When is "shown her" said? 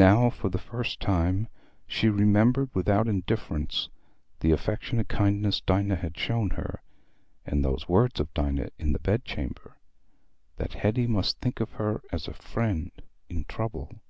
6.16-6.80